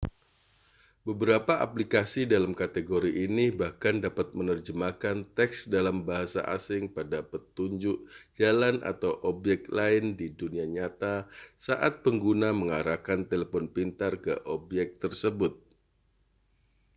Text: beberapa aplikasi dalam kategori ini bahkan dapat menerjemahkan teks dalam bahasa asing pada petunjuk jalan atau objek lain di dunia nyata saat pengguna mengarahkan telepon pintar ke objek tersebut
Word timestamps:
beberapa 1.07 1.53
aplikasi 1.65 2.21
dalam 2.33 2.53
kategori 2.61 3.11
ini 3.25 3.45
bahkan 3.61 3.95
dapat 4.05 4.27
menerjemahkan 4.39 5.17
teks 5.37 5.57
dalam 5.75 5.97
bahasa 6.09 6.41
asing 6.57 6.83
pada 6.97 7.19
petunjuk 7.31 7.97
jalan 8.39 8.75
atau 8.91 9.11
objek 9.31 9.59
lain 9.77 10.05
di 10.19 10.27
dunia 10.39 10.65
nyata 10.75 11.15
saat 11.67 11.93
pengguna 12.05 12.49
mengarahkan 12.61 13.19
telepon 13.31 13.65
pintar 13.75 14.13
ke 14.25 14.33
objek 14.55 14.87
tersebut 15.03 15.53